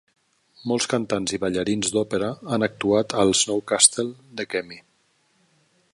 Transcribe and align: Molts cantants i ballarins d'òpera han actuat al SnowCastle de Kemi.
Molts 0.69 0.87
cantants 0.93 1.35
i 1.37 1.39
ballarins 1.43 1.93
d'òpera 1.97 2.31
han 2.55 2.67
actuat 2.69 3.15
al 3.25 3.35
SnowCastle 3.43 4.07
de 4.41 4.51
Kemi. 4.55 4.85